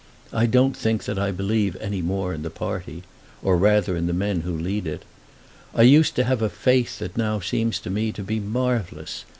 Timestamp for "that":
1.03-1.19, 6.97-7.15